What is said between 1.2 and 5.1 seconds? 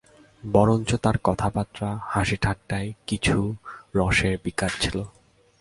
কথাবার্তা-হাসিঠাট্টায় কিছু রসের বিকার ছিল।